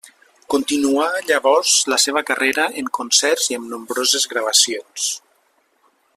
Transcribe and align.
Continuà 0.51 1.03
llavors 1.31 1.73
la 1.93 1.99
seva 2.05 2.23
carrera 2.31 2.65
en 2.83 2.89
concerts 3.01 3.53
i 3.53 3.59
amb 3.59 3.69
nombroses 3.75 4.27
gravacions. 4.33 5.11